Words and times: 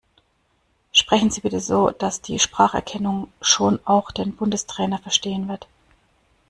Sprechen 0.93 1.29
Sie 1.29 1.41
bitte 1.41 1.59
so, 1.59 1.91
dass 1.91 2.21
die 2.23 2.39
Spracherkennung 2.39 3.31
schon 3.39 3.79
auch 3.85 4.09
den 4.11 4.35
Bundestrainer 4.35 4.97
verstehen 4.97 5.47
wird. 5.47 5.67